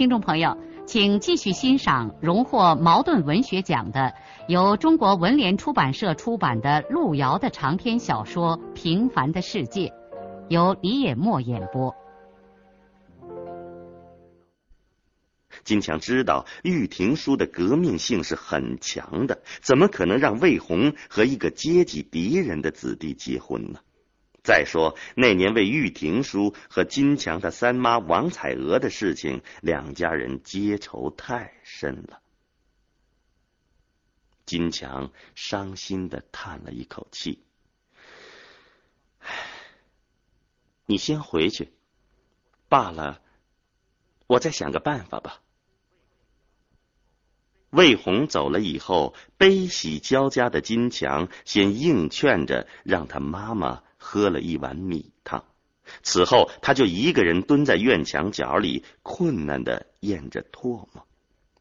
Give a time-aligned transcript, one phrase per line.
[0.00, 4.14] 听众朋友，请继续欣赏荣获茅盾文学奖的、
[4.48, 9.88] 由中国文联出版社出版的路遥的长篇小说《平凡的世界》，
[10.48, 11.94] 由李野墨演播。
[15.64, 23.80] 金强知道玉婷书的革命性是很强的，怎么可能让魏红和一个阶级敌人的子弟结婚呢？
[24.42, 32.20] 再说那年为玉婷叔和金强他三妈王彩娥的事情，两家人结仇太深了。
[34.46, 37.44] 金强伤心的叹了一口气
[39.20, 39.28] ：“唉，
[40.86, 41.72] 你先回去，
[42.68, 43.20] 罢了，
[44.26, 45.42] 我再想个办法吧。”
[47.70, 53.84] 魏红走了以后，悲喜交加的金强先硬劝着，让他妈妈。
[54.02, 55.44] 喝了一碗米汤，
[56.02, 61.06] 此后他就一个人蹲在院墙角里，困难的咽着唾沫，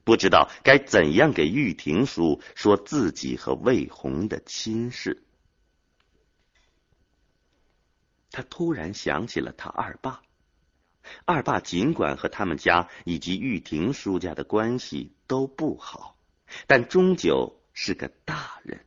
[0.06, 5.22] 不知道该怎样给玉婷叔说自己和魏红的亲事。
[8.32, 10.22] 他突然想起了他二爸，
[11.26, 16.16] 二爸尽管和他们家以及玉婷叔家的关系都不好，
[16.68, 18.86] 但终究是个大人。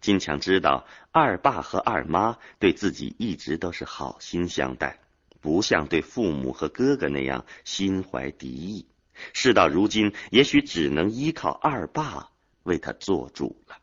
[0.00, 4.98] 金强知道二爸和二妈对自己一直都是好心相待，
[5.40, 8.86] 不像对父母和哥哥那样心怀敌意。
[9.34, 12.30] 事到如今，也许只能依靠二爸
[12.62, 13.76] 为他做主了。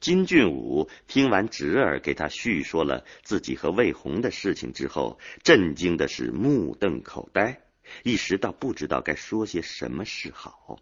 [0.00, 7.60] 金俊武听完侄儿给他叙说了自己和魏红的事情之后，震惊的是目瞪口呆，
[8.02, 10.80] 一时倒不知道该说些什么是好。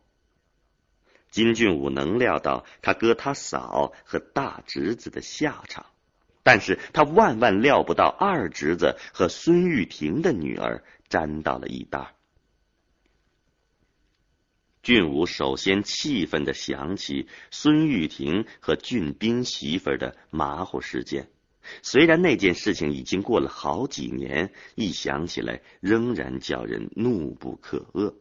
[1.31, 5.85] 金俊武能料到他哥他嫂和大侄子的下场，
[6.43, 12.15] 但是他万万料不到二侄子和孙玉婷的女儿沾到了一搭。
[14.83, 21.29] 俊武首先气愤的想起孙玉婷和俊斌媳妇的马虎事件，
[21.83, 28.15] 虽然那件事情已经过了好几年，一想起来仍然叫人怒不可遏。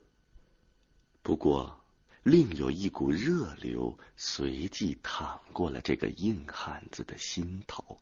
[1.21, 1.81] 不过。
[2.29, 8.01] 另有一股热流随即淌过了这个硬汉子的心头。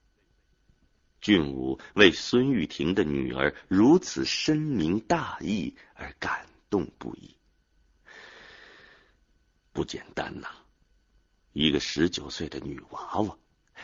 [1.21, 7.35] 俊武为孙玉婷的女儿如此深明大义而感动不已。
[9.71, 10.47] 不简单呐，
[11.53, 13.37] 一个十九岁的女娃娃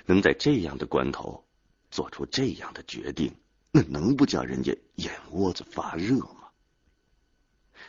[0.08, 1.46] 能在这样的关头
[1.92, 3.32] 做出这样的决定，
[3.70, 6.41] 那能不叫人家眼窝子发热吗？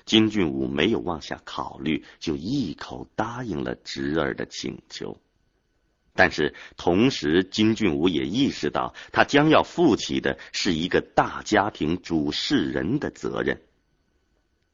[0.05, 5.19] 金俊武没有往下考虑，就一口答应了侄儿的请求。
[6.15, 13.63] 但是同时，金俊武也意识到，他将要负起的是一个大家庭主事人的责任。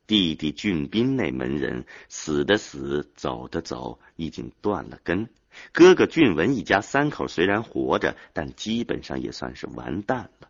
[0.08, 5.26] 弟弟俊斌那门人死的死，走的走，已经断了根；
[5.70, 10.48] 哥哥俊文一家三口虽然活着，但基本上也算是完蛋了，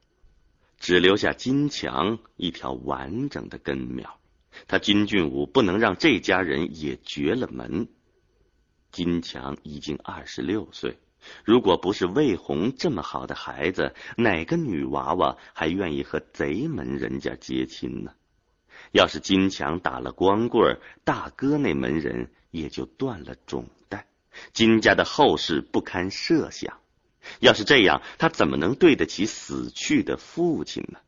[0.78, 4.18] 只留下金强一条完整的根苗。
[4.66, 7.88] 他金俊武不能让这家人也绝了门。
[8.90, 10.98] 金强已经二十六岁，
[11.44, 18.14] 如果不是魏红这么好的孩子，哪个女娃娃还愿意和贼门人家结亲呢？
[18.90, 24.06] 要是金强打了光棍，大哥那门人也就断了种代，
[24.54, 26.80] 金家的后事不堪设想。
[27.40, 30.98] 要是这样，他怎么能对得起死去的父亲呢？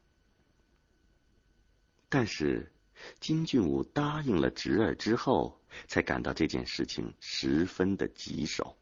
[2.11, 2.71] 但是。
[3.19, 8.77] 金俊武答应了侄儿之后，才感到这件事情十分的棘手。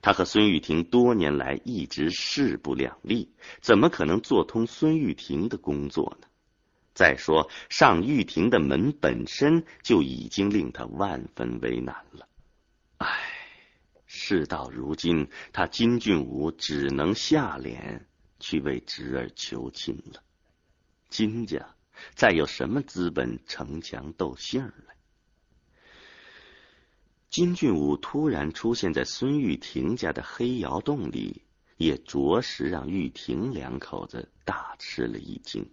[0.00, 6.26] 他和孙玉婷多年来一直势不两立，怎么可能做通孙玉婷的工作呢？
[6.94, 12.26] 再说上玉婷的门本身就已经令他万分为难了。
[12.96, 13.06] 唉，
[14.06, 18.06] 事到如今，他金俊武只能下脸
[18.40, 20.22] 去为侄儿求亲了。
[21.10, 21.74] 金家。
[22.14, 24.96] 再有什么资本逞强斗性来？
[27.28, 31.42] 金俊武突然出现在孙玉婷家的黑窑洞里，
[31.76, 35.68] 也着实让玉婷两口子大吃了一惊。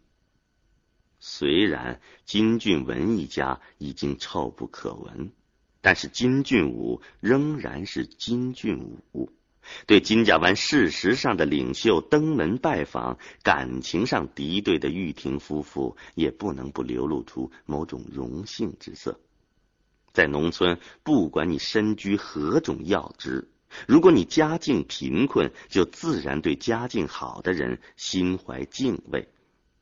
[1.20, 5.32] 虽然金俊文一家已经臭不可闻，
[5.80, 9.32] 但是金俊武仍然是金俊武。
[9.86, 19.20] 对金家湾事实上的领袖登门拜访，感情上敌对的玉婷夫妇也不能不流露出某种荣幸之色。
[20.12, 23.50] 在农村，不管你身居何种要职，
[23.88, 29.28] 如果你家境贫困，就自然对家境好的人心怀敬畏。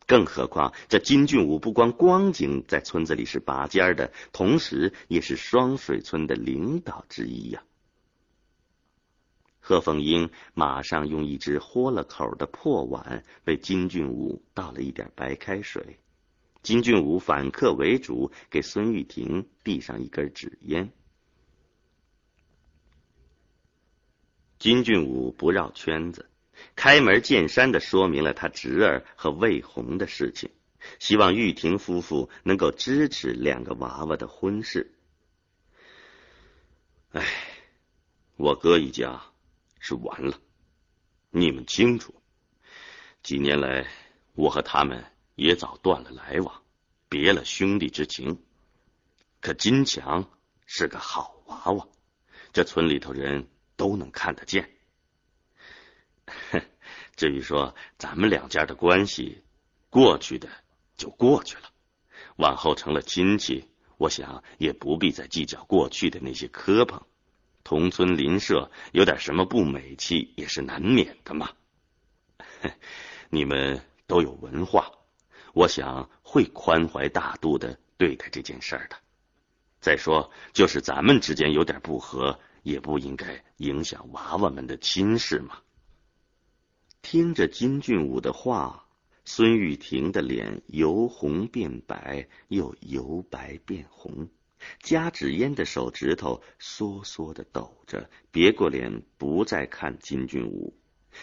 [0.07, 7.63] 更何况，这金俊武不光光景在村子里是拔尖的，同时也是双水村的领导之一呀。
[9.61, 15.97] 贺凤英马上用一只豁了口的破碗为金俊武倒了一点白开水。
[16.61, 20.91] 金俊武反客为主，给孙玉婷递上一根纸烟。
[24.59, 26.27] 金俊武不绕圈子。
[26.75, 30.51] 开门见山的说明了他侄儿和魏红的事情，
[30.99, 34.93] 希望玉婷夫妇能够支持两个娃娃的婚事。
[37.13, 37.25] 哎，
[38.35, 39.23] 我哥一家
[39.83, 40.39] 是完了，
[41.31, 42.13] 你们清楚。
[43.23, 43.87] 几年来，
[44.35, 46.61] 我和他们也早断了来往，
[47.09, 48.43] 别了兄弟之情。
[49.39, 50.29] 可金强
[50.67, 51.87] 是个好娃娃，
[52.53, 54.69] 这村里头人都能看得见。
[57.17, 59.43] 至于说咱们两家的关系，
[59.89, 60.47] 过去的
[60.95, 61.71] 就过去了，
[62.35, 63.67] 往后成了亲戚，
[63.97, 67.01] 我想也不必再计较过去的那些磕碰。
[67.63, 71.49] 同村邻舍有点什么不美气也是难免的嘛。
[73.29, 74.91] 你们都有文化，
[75.53, 78.95] 我想会宽怀大度的对待这件事儿的。
[79.79, 85.57] 再说，就是咱们之间有点不和，也不应该影响娃娃们的亲事嘛。
[87.01, 88.85] 听着金俊武的话，
[89.25, 94.29] 孙玉婷的脸由红变白，又由白变红，
[94.81, 100.73] 夹纸烟的手指头缩缩的抖着，别过脸不再看金俊武。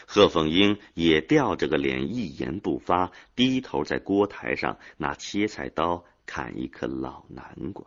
[0.07, 7.87] 贺凤英也吊着个脸，一言不发，低头在锅台上拿切菜刀砍一颗老南瓜。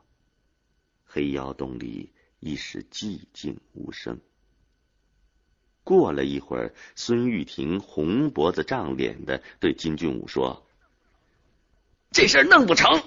[1.06, 4.20] 黑窑洞里一时寂静无声。
[5.84, 10.66] 过了一会儿，孙玉婷红脖子胀脸的对金俊武说
[12.12, 13.04] ：“这事儿弄不成，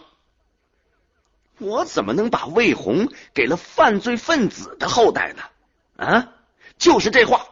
[1.58, 5.42] 我怎么能把魏红给了犯罪分子的后代呢？
[5.96, 6.34] 啊，
[6.78, 7.46] 就是这话，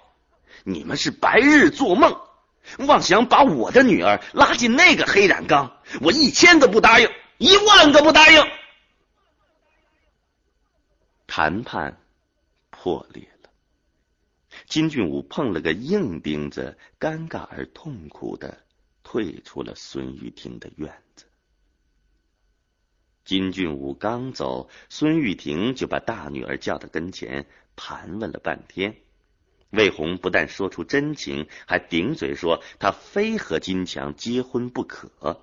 [0.64, 2.20] 你们是白日做梦，
[2.78, 7.08] 妄想把我的女儿拉进那个黑染缸，我一千个不答应，
[7.38, 8.43] 一万个不答应。”
[11.28, 11.99] 谈判
[12.70, 13.50] 破裂了。
[14.66, 18.58] 金俊武碰了个硬钉子，尴尬而痛苦的
[19.02, 21.25] 退出了孙玉婷的院子。
[23.24, 27.46] 金俊武刚走，孙玉婷就把大女儿叫到跟前，
[27.76, 28.96] 盘问了半天。
[29.70, 35.40] 魏红不但说出真情，还顶嘴说她非和金强结婚不可。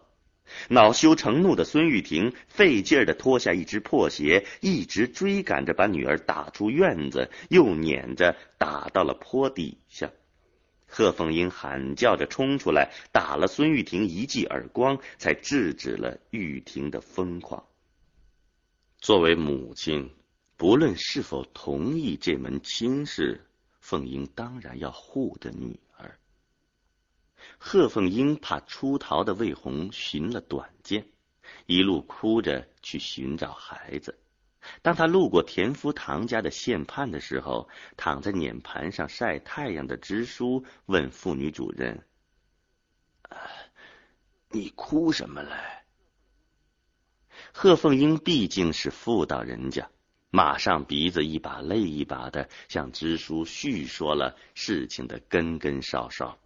[0.67, 10.11] 恼羞成怒的孙玉婷费劲儿的脱下一只破鞋，一直追赶着把女儿打出院子，又撵着打到了坡底下。
[10.85, 17.63] 贺凤英喊叫着冲出来，打了孙玉婷一记耳光，才制止了玉婷的疯狂。
[19.01, 20.13] 作为母亲，
[20.57, 23.45] 不论是否同意这门亲事，
[23.79, 26.19] 凤英当然要护着女儿。
[27.57, 31.07] 贺凤英怕出逃的魏红寻了短见，
[31.65, 34.19] 一路哭着去寻找孩子。
[34.81, 42.05] 当他路过田福堂家的县判的时候，躺在碾盘上晒太阳的支书问妇女主任
[44.51, 45.55] ：“你哭什么嘞？”
[47.53, 49.89] 贺凤英毕竟是妇道人家，
[50.29, 56.37] 马上鼻子一把泪一把的向支书叙说了事情的根根梢梢。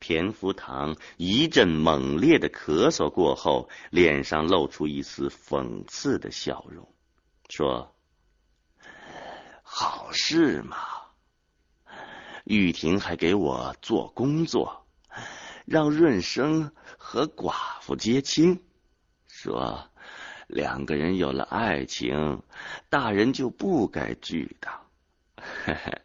[0.00, 6.86] 田福堂一阵猛烈的咳嗽过后，脸上露出一丝讽刺的笑容，
[7.48, 7.96] 说
[9.62, 10.76] ：“好事嘛，
[12.44, 14.86] 玉婷还给我做工作，
[15.64, 18.62] 让润生和寡妇结亲，
[19.26, 19.88] 说
[20.46, 22.42] 两个人有了爱情，
[22.88, 24.80] 大人就不该拒挡。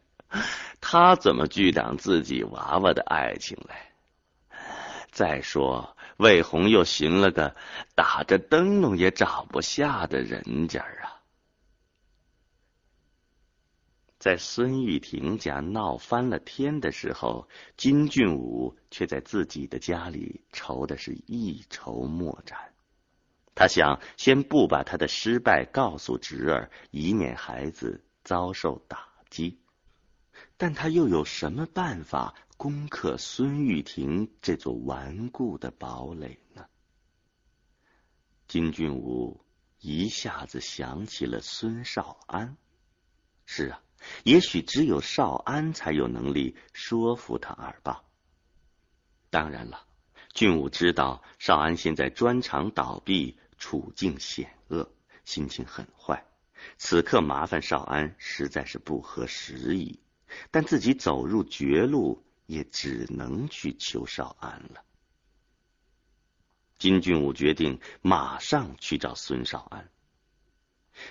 [0.82, 3.76] 他怎么拒挡自己娃娃的爱情嘞？”
[5.12, 7.56] 再说，魏红又寻了个
[7.96, 11.18] 打着灯笼也找不下的人家啊！
[14.20, 22.74] 在孙玉婷家闹翻了天的时候，金俊武却在自己的家里愁的是一筹莫展。
[23.60, 29.60] 他想先不把他的失败告诉侄儿，以免孩子遭受打击。
[30.56, 36.68] 但他又有什么办法攻克孙玉婷这座顽固的堡垒呢？
[38.48, 39.44] 金俊武
[39.82, 42.56] 一下子想起了孙少安。
[43.46, 43.82] 是啊。
[44.24, 48.06] 也许只有少安才有能力说服他二爸。
[49.30, 49.86] 当然了，
[50.34, 54.90] 俊武知道少安现在砖厂倒闭，处境险恶，
[55.26, 56.26] 心情很坏。
[56.78, 60.00] 此刻麻烦少安实在是不合时宜，
[60.50, 64.84] 但自己走入绝路，也只能去求少安了。
[66.78, 69.90] 金俊武决定马上去找孙少安。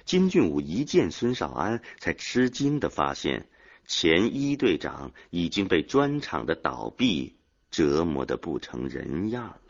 [0.05, 3.49] 金俊武一见孙少安，才吃惊的发现，
[3.87, 7.39] 前一队长已经被砖厂的倒闭
[7.71, 9.68] 折磨的不成人样了。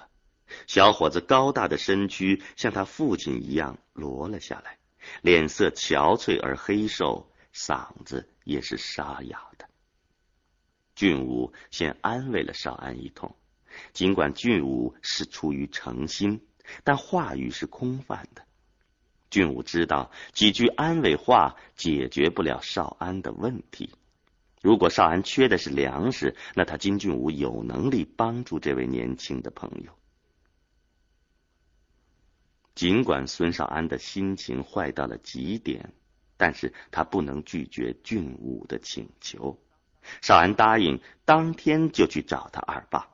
[0.67, 4.79] 小伙子高大的身躯像他父亲一样落了下来，
[5.23, 9.67] 脸色憔悴而黑瘦，嗓子也是沙哑的。
[10.95, 13.37] 俊武先安慰了少安一通，
[13.93, 16.41] 尽管俊武是出于诚心，
[16.83, 18.43] 但话语是空泛的。
[19.31, 23.91] 俊武知道几句安慰话解决不了少安的问题。
[24.61, 29.93] 如果少安缺的是粮食，那他金俊武有能力帮助这位年轻的朋友。
[32.79, 35.93] 尽管孙少安的心情坏到了极点，
[36.37, 39.59] 但是他不能拒绝俊武的请求。
[40.23, 43.09] 少安答应当天就去找他二爸。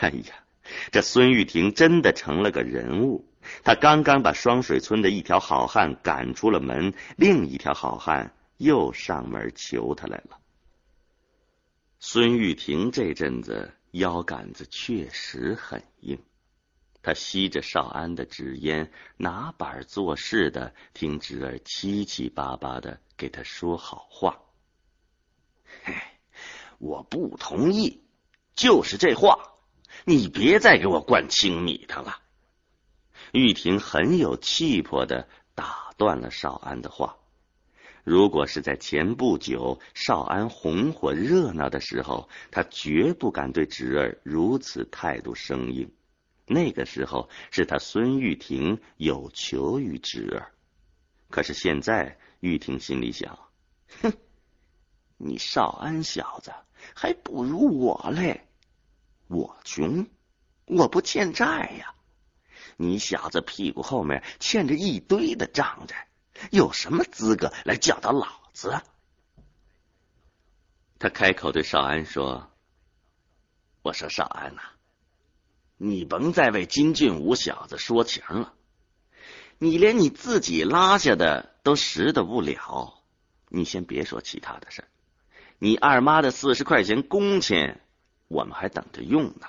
[0.00, 0.44] 哎呀，
[0.92, 3.26] 这孙玉婷真的成了个人物。
[3.64, 10.38] 他刚刚把双水村的一条好汉赶出了门，另一条好汉又上门求他来了。
[11.98, 16.18] 孙玉婷这阵子腰杆子确实很硬，
[17.06, 24.40] 他吸着少安的纸烟，拿板做事的听侄儿七七八八的给他说好话。
[25.84, 25.94] 嘿，
[26.78, 28.02] 我不同意，
[28.56, 29.38] 就是这话，
[30.04, 32.16] 你别再给我灌青米汤了。
[33.30, 37.18] 玉婷很有气魄的打断了少安的话。
[38.02, 45.88] 如果是在前不久少安红火热闹的时候，他绝不敢对侄儿如此态度生硬。
[46.46, 50.52] 那个时候是他孙玉婷有求于侄儿。
[51.28, 53.36] 可是现在，玉婷心里想：
[54.00, 54.12] 哼，
[55.16, 56.52] 你少安小子
[56.94, 58.48] 还不如我嘞。
[59.26, 60.06] 我穷，
[60.66, 61.94] 我不欠债呀。
[62.76, 66.08] 你小子屁股后面欠着一堆的账债，
[66.52, 68.80] 有什么资格来教导老子？
[70.98, 72.50] 他开口对少安说
[73.82, 74.62] ：“我说少安呐，
[75.76, 78.52] 你甭再为金俊武小子说情了。
[79.58, 83.02] 你连你自己拉下的都拾得不了，
[83.48, 84.84] 你先别说其他的事
[85.58, 87.80] 你二妈的四十块钱工钱，
[88.28, 89.48] 我们还等着用呢。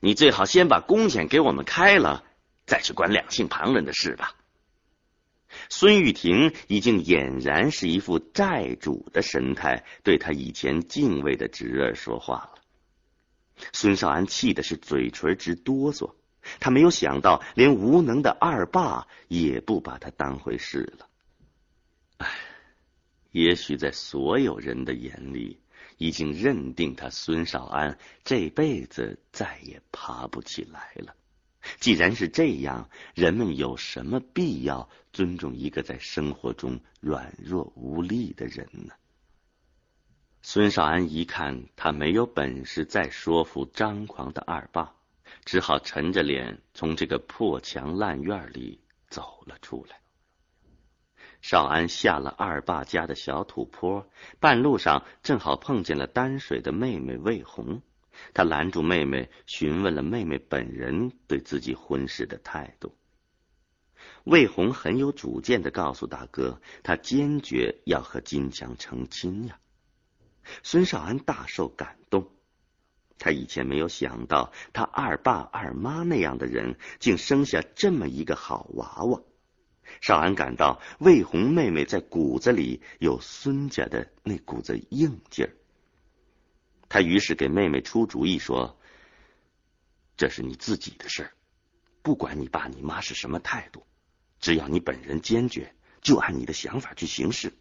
[0.00, 2.24] 你最好先把工钱给我们开了。”
[2.68, 4.34] 再去管两姓旁人的事吧。
[5.70, 12.57] 孙玉婷已经俨然是一副债主的神态，对他以前敬畏的侄儿说话了。
[13.72, 16.14] 孙少安气的是嘴唇直哆嗦，
[16.60, 21.08] 他没有想到，连无能的二爸也不把他当回事了。
[22.18, 22.28] 唉，
[23.30, 25.60] 也许在所有人的眼里，
[25.96, 31.14] 已经认定他孙少安这辈子再也爬不起来了。
[31.80, 38.94] 既然是这样，人们有什么必要尊重一个在生活中软弱无力的人呢？
[40.50, 44.94] 孙少安一看他没有本事再说服张狂的二爸，
[45.44, 50.00] 只好沉着脸从这个破墙烂院里走了出来。
[51.42, 54.08] 少安下了二爸家的小土坡，
[54.40, 57.82] 半路上正好碰见了担水的妹妹魏红。
[58.32, 62.96] 他拦住妹妹，询问了妹妹本人对自己婚事的态度。
[64.24, 69.58] 魏红很有主见的告诉大哥，他坚决要和金强成亲呀。
[70.62, 72.30] 孙少安大受感动，
[73.18, 79.22] 他以前没有想到，他二爸二妈那样的人，竟生下这么一个好娃娃。
[80.00, 85.56] 少安感到魏红妹妹在骨子里有孙家的那股子硬劲儿。
[86.90, 88.78] 他于是给妹妹出主意说
[90.16, 91.32] ：“这是你自己的事儿，
[92.02, 93.86] 不管你爸你妈是什么态度，
[94.40, 97.52] 只要你本人坚决，就按你的想法去行事。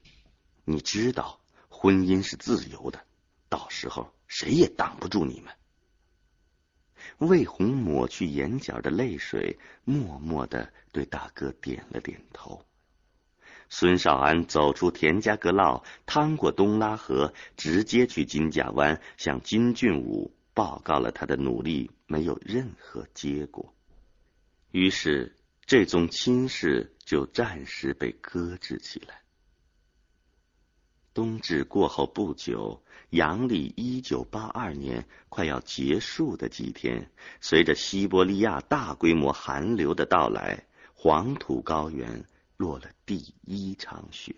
[0.66, 1.40] 你知道
[1.80, 3.06] 婚姻是自由的，
[3.50, 5.54] 到时候谁也挡不住你们。
[7.20, 12.66] 魏红抹去眼角的泪水，默默的对大哥点了点头。
[13.70, 23.72] 孙少安走出田家阁老，趟过东拉河，直接去金家湾，向金俊武报告了他的努力没有任何结果。
[24.72, 25.36] 于是，
[25.68, 29.22] 这宗亲事就暂时被搁置起来。
[31.18, 37.10] 冬至过后不久，阳历一九八二年快要结束的几天，
[37.42, 42.24] 随着西伯利亚大规模寒流的到来，黄土高原。
[42.56, 44.36] 落了第一场雪，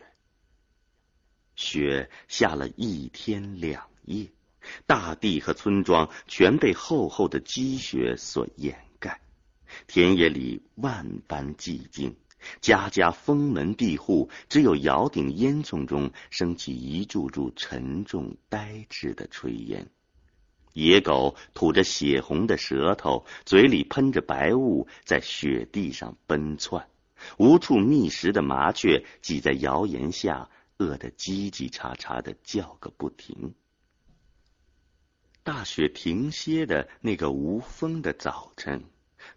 [1.56, 4.32] 雪下了一天两夜，
[4.86, 9.20] 大地和村庄全被厚厚的积雪所掩盖，
[9.88, 12.16] 田野里万般寂静，
[12.62, 19.88] 家家封门闭户，只有窑顶烟囱中升起一柱柱沉重呆滞的炊烟，
[20.74, 26.88] 野狗吐着血红的舌头，嘴里喷着白雾，在雪地上奔窜。
[27.38, 33.54] 无处觅食的麻雀挤在窑檐下，饿得叽叽喳喳的叫个不停。
[35.44, 38.86] 大雪停歇的那个无风的早晨，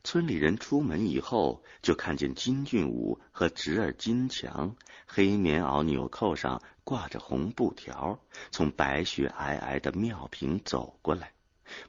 [0.05, 8.19] 村里人出门以后，就看见金俊武和侄儿金强，黑棉袄纽扣上挂着红布条，
[8.51, 11.33] 从白雪皑皑的庙坪走过来。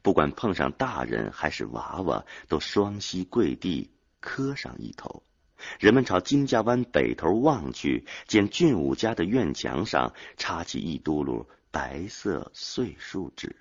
[0.02, 5.24] 不管碰上大人还是娃娃，都双膝跪地磕上一头。
[5.80, 13.56] 人们朝金家湾北头望去，见俊武家的院墙上插起一嘟噜白色碎树纸。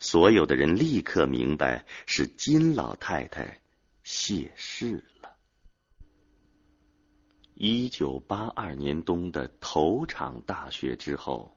[0.00, 3.60] 所有的人立刻明白是金老太太
[4.02, 5.36] 谢世了。
[7.54, 11.56] 一九八二年冬的头场大雪之后，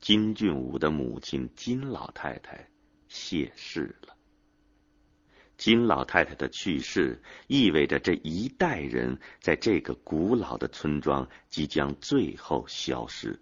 [0.00, 2.68] 金俊武的母亲金老太太
[3.08, 4.16] 谢世了。
[5.56, 13.40] 金老太太的去世，意味着这一代人在这个古老的村庄即将最后消失。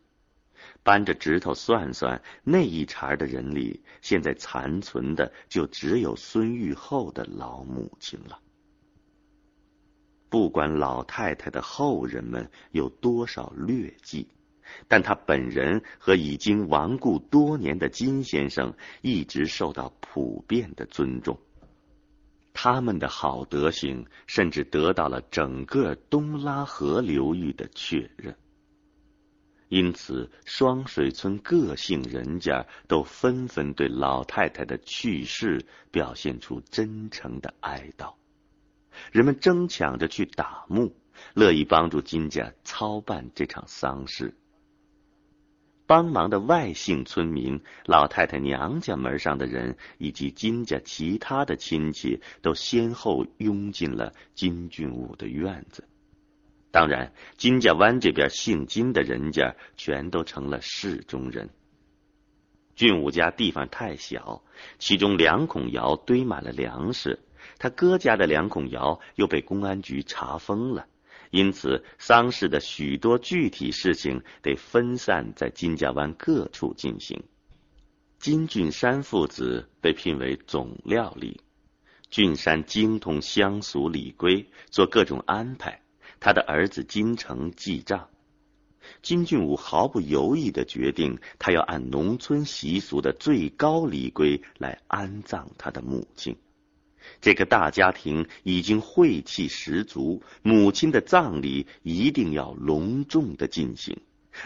[0.83, 8.38] 扳着指头算算，那一茬的人里，现在残存的就只有孙玉厚的老母亲了。
[10.29, 14.29] 不管老太太的后人们有多少劣迹，
[14.88, 21.38] 但他本人和已经亡故多年的金先生，一直受到普遍的尊重。
[22.53, 28.37] 他们的好德行，甚至得到了整个东拉河流域的确认。
[29.70, 38.14] 因此，双水村各姓人家都纷纷对老太太的去世表现出真诚的哀悼。
[39.12, 40.92] 人们争抢着去打墓，
[41.35, 44.35] 乐意帮助金家操办这场丧事。
[45.87, 55.85] 帮忙的外姓村民、老太太娘家门上的人以及金家其他的亲戚，都先后拥进了金俊武的院子。
[56.72, 61.50] 当然，金家湾这边姓金的人家全都成了市中人。
[62.76, 64.42] 俊武家地方太小，
[64.78, 67.18] 其中两孔窑堆满了粮食，
[67.59, 70.87] 他哥家的两孔窑又被公安局查封了。
[71.30, 77.22] 因此，丧事的许多具体事情得分散在金家湾各处进行。
[78.18, 81.40] 金俊山父子被聘为总料理，
[82.11, 85.83] 俊山精通乡俗礼规，做各种安排。
[86.20, 88.09] 他的儿子金城记账。
[89.02, 96.37] 金俊武毫不犹豫的决定，他要按农村习俗的最高礼规来安葬他的母亲。
[97.20, 103.98] 这个大家庭已经晦气十足，母亲的葬礼一定要隆重的进行，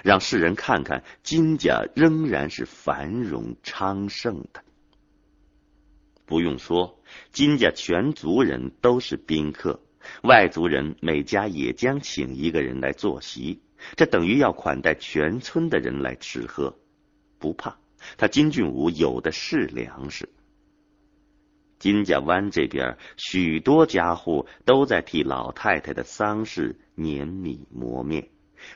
[0.02, 4.62] 让世人看看金家仍然是繁荣昌盛的。
[6.26, 7.00] 不用说，
[7.32, 9.80] 金家全族人都是宾客，
[10.22, 13.60] 外族人每家也将请一个人来坐席，
[13.96, 16.76] 这等于要款待全村的人来吃喝。
[17.38, 17.76] 不怕，
[18.16, 20.28] 他金俊武有的是粮食。
[21.78, 28.28] 金家湾这边，许多家户都在替老太太的丧事碾米磨面。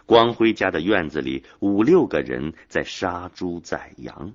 [0.05, 4.35] 光辉家的院子里，五六个人在杀猪宰羊。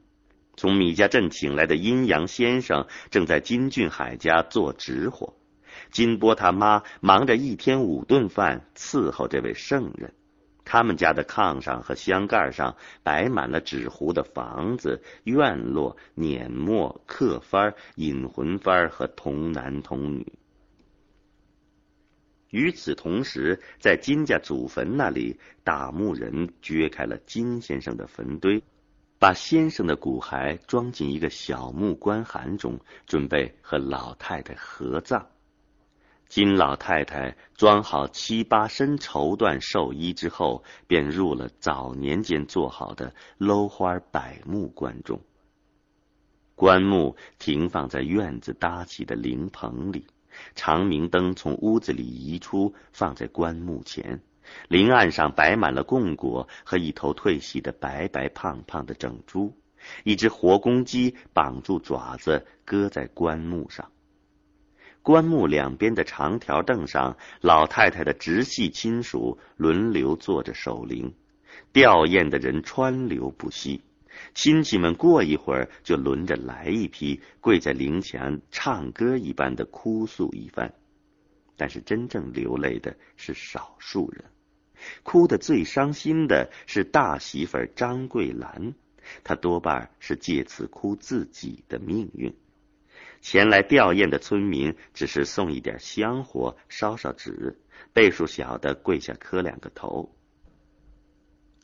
[0.56, 5.36] 从米家镇请来的阴阳先生正在金俊海家做纸活。
[5.93, 10.13] 金波他妈忙着一天五顿饭伺候这位圣人。
[10.65, 20.34] 他们家的炕上和箱盖上摆满了纸糊的房子、院落、碾磨、刻幡、引魂幡和童男童女。
[22.49, 28.63] 与此同时，在金家祖坟那里，打木人掘开了金先生的坟堆，
[29.19, 35.27] 把先生的骨骸装进一个小木棺函中，准备和老太太合葬。
[36.36, 45.22] 金老太太装好七八身绸缎寿衣之后，便入了早年间做好的镂花柏木棺中。
[46.56, 50.08] 棺木停放在院子搭起的灵棚里。
[50.56, 54.19] 长明灯从屋子里移出，放在棺木前。
[54.67, 59.56] 灵案上摆满了供果和一头褪洗的白白胖胖的整猪，
[60.04, 63.91] 一只活公鸡绑住爪子，搁在棺木上。
[65.04, 71.13] 棺木两边的长条凳上，老太太的直系亲属轮流坐着守灵，
[71.74, 73.82] 吊唁的人川流不息。
[74.34, 80.74] 亲戚们过一会儿就轮着来一批，跪在灵前唱歌一般的哭诉一番。
[81.58, 84.24] 但是真正流泪的是少数人，
[85.04, 88.74] 哭得最伤心的是大媳妇张桂兰，
[89.26, 92.34] 她多半是借此哭自己的命运。
[93.24, 97.58] 前来吊唁的村民只是送一点香火，烧烧纸，
[97.92, 100.14] 辈数小的跪下磕两个头。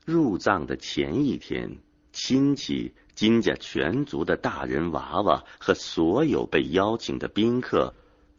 [0.05, 1.77] 入葬的前一天。
[2.11, 7.93] 亲戚、金家全族的大人娃娃和所有被邀请的宾客，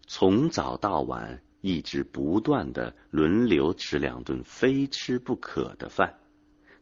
[0.08, 6.18] 从早到晚一直不断的轮流吃两顿非吃不可的饭。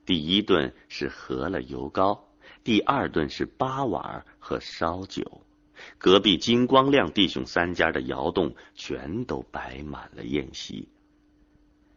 [0.06, 2.30] 第一顿是饸了油糕，
[2.64, 5.42] 第二顿是八碗和烧酒。
[5.98, 10.88] 隔壁金光亮弟兄三家的窑洞全都摆满了宴席。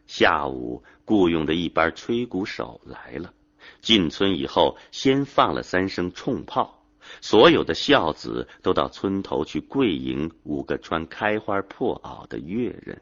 [0.06, 3.32] 下午，雇佣的一班吹鼓手来了。
[3.80, 6.84] 进村以后，先放了三声冲炮，
[7.20, 13.00] 所有的孝子都到村头去跪迎五个穿开花破袄的乐人。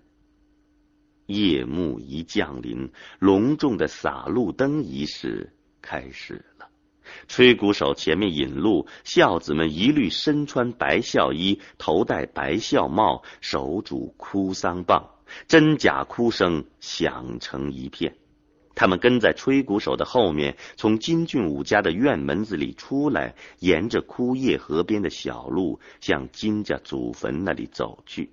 [1.26, 6.69] 夜幕一降临，隆重的洒路灯仪式开始了。
[7.28, 15.11] 吹鼓手前面引路，孝子们一律身穿白孝衣，头戴白孝帽，手拄哭丧棒，
[15.46, 18.16] 真假哭声响成一片。
[18.74, 28.30] 他们跟在吹鼓手的后面，从金俊武家的院门子里出来，沿着枯叶河边的小路向金家祖坟那里走去。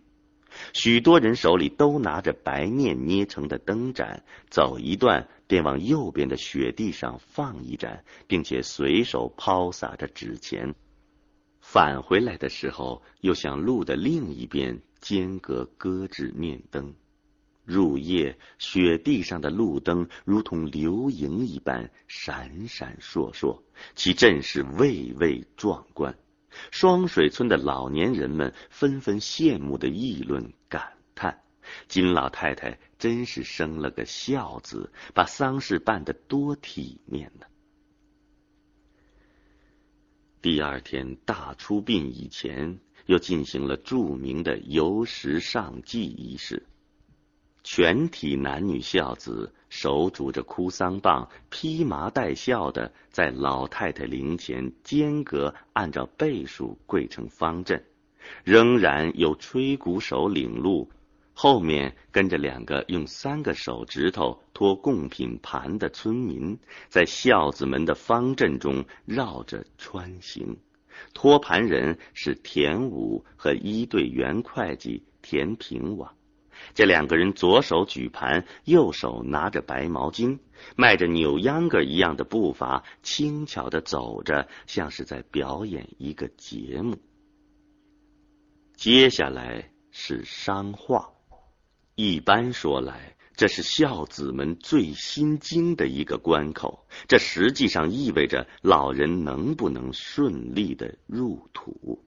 [0.73, 10.75] 许多人手里都拿着白面捏成的灯盏，走一段便往右边的雪地上放一盏，并且随手抛洒着纸钱。
[11.59, 16.93] 返回来的时候，又向路的另一边间隔搁置面灯。
[17.65, 23.61] 入夜，雪地上的路灯如同流萤一般闪闪烁烁，
[23.93, 26.17] 其阵势蔚蔚壮观。
[26.71, 31.43] 双水村的老年人们纷纷羡慕的议论感叹
[31.87, 37.45] ：“金老太太真是生了个孝子，把丧事办得多体面呢。”
[40.41, 46.65] 第二天大出殡以前，又进行了著名的游石上祭仪式。
[47.69, 57.83] 全体男女孝子手拄着哭丧棒，披麻戴孝的在老太太灵前间隔按照倍数跪成方阵，
[58.45, 60.89] 仍然有吹鼓手领路，
[61.33, 70.55] 后面跟着两个用三个手指头托贡品盘的村民，在孝子们的方阵中绕着穿行。
[71.13, 76.13] 托盘人是田武和一队原会计田平王。
[76.73, 80.39] 这两个人左手举盘，右手拿着白毛巾，
[80.75, 86.97] 迈着扭秧歌一样的步伐，轻巧的走着，像是在表演一个节目。
[88.75, 91.09] 接下来是商话，
[91.95, 96.87] 一般说来，这是孝子们最心惊的一个关口。
[97.07, 102.06] 这实际上意味着老人能不能顺利的入土。